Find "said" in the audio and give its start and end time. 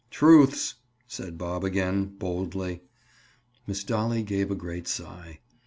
1.05-1.37